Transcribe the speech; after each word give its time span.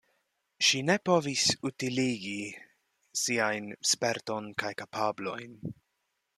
Ŝi 0.67 0.79
ne 0.85 0.95
povis 1.09 1.43
utiligi 1.71 2.33
siajn 3.27 3.71
sperton 3.93 4.51
kaj 4.65 4.73
kapablojn. 4.83 5.59